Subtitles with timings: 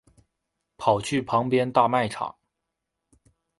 [0.77, 2.35] 跑去旁边大卖场